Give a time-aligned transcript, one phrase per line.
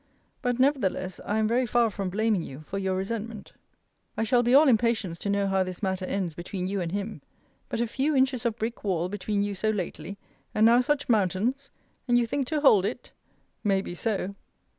[0.41, 3.49] But nevertheless I am very far from blaming you for your resentment.
[3.49, 3.59] * See Letter XX.
[4.17, 7.21] I shall be all impatience to know how this matter ends between you and him.
[7.69, 10.17] But a few inches of brick wall between you so lately;
[10.55, 11.69] and now such mountains?
[12.07, 13.11] And you think to hold it?
[13.63, 14.33] May be so!